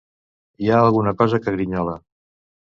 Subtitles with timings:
[0.63, 1.97] Hi ha alguna cosa que grinyola.